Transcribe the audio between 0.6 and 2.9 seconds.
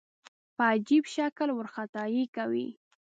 عجیب شکل وارخطايي کوي.